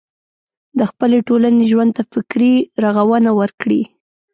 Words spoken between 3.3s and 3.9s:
ورکړي.